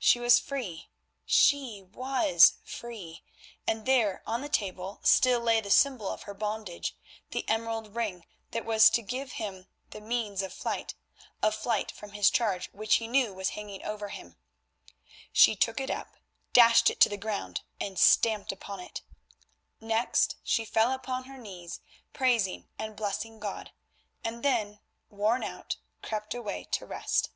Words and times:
She 0.00 0.18
was 0.18 0.40
free! 0.40 0.88
She 1.24 1.80
was 1.80 2.54
free! 2.64 3.22
and 3.68 3.86
there 3.86 4.20
on 4.26 4.40
the 4.40 4.48
table 4.48 4.98
still 5.04 5.38
lay 5.38 5.60
the 5.60 5.70
symbol 5.70 6.08
of 6.08 6.22
her 6.24 6.34
bondage, 6.34 6.96
the 7.30 7.48
emerald 7.48 7.94
ring 7.94 8.24
that 8.50 8.64
was 8.64 8.90
to 8.90 9.00
give 9.02 9.34
him 9.38 9.68
the 9.90 10.00
means 10.00 10.42
of 10.42 10.52
flight, 10.52 10.96
a 11.40 11.52
flight 11.52 11.92
from 11.92 12.10
this 12.10 12.30
charge 12.30 12.68
which 12.72 12.96
he 12.96 13.06
knew 13.06 13.32
was 13.32 13.50
hanging 13.50 13.84
over 13.84 14.08
him. 14.08 14.36
She 15.30 15.54
took 15.54 15.78
it 15.78 15.88
up, 15.88 16.16
dashed 16.52 16.90
it 16.90 16.98
to 17.02 17.08
the 17.08 17.16
ground 17.16 17.60
and 17.80 17.96
stamped 17.96 18.50
upon 18.50 18.80
it. 18.80 19.02
Next 19.80 20.34
she 20.42 20.64
fell 20.64 20.90
upon 20.90 21.26
her 21.26 21.38
knees, 21.38 21.78
praising 22.12 22.68
and 22.76 22.96
blessing 22.96 23.38
God, 23.38 23.70
and 24.24 24.42
then, 24.42 24.80
worn 25.10 25.44
out, 25.44 25.76
crept 26.02 26.34
away 26.34 26.64
to 26.72 26.86
rest. 26.86 27.30